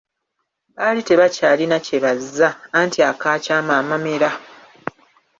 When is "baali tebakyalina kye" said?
0.75-1.97